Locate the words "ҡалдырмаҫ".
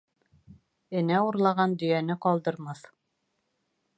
2.25-2.83